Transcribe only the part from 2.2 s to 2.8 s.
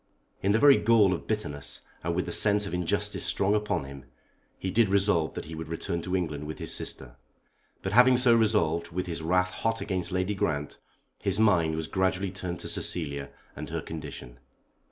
the sense of